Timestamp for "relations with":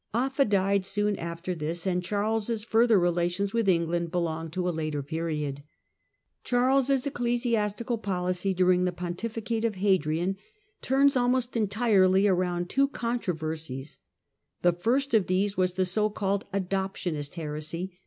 2.99-3.69